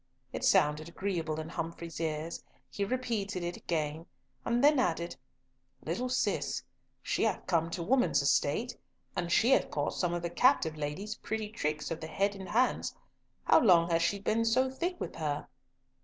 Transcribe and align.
It 0.33 0.43
sounded 0.43 0.89
agreeable 0.89 1.39
in 1.39 1.47
Humfrey's 1.49 1.99
ears; 1.99 2.43
he 2.71 2.83
repeated 2.83 3.43
it 3.43 3.55
again, 3.55 4.07
and 4.43 4.63
then 4.63 4.79
added 4.79 5.15
"Little 5.85 6.09
Cis! 6.09 6.63
she 7.03 7.21
hath 7.21 7.45
come 7.45 7.69
to 7.69 7.83
woman's 7.83 8.23
estate, 8.23 8.75
and 9.15 9.31
she 9.31 9.51
hath 9.51 9.69
caught 9.69 9.93
some 9.93 10.15
of 10.15 10.23
the 10.23 10.31
captive 10.31 10.75
lady's 10.75 11.17
pretty 11.17 11.49
tricks 11.49 11.91
of 11.91 12.01
the 12.01 12.07
head 12.07 12.33
and 12.35 12.49
hands. 12.49 12.95
How 13.43 13.59
long 13.59 13.91
hath 13.91 14.01
she 14.01 14.17
been 14.17 14.43
so 14.43 14.71
thick 14.71 14.99
with 14.99 15.17
her?" 15.17 15.47